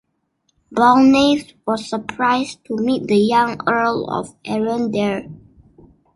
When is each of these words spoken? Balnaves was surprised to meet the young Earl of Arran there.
Balnaves 0.73 1.53
was 1.67 1.87
surprised 1.87 2.65
to 2.65 2.75
meet 2.75 3.05
the 3.05 3.17
young 3.19 3.59
Earl 3.67 4.09
of 4.09 4.33
Arran 4.45 4.89
there. 4.89 5.29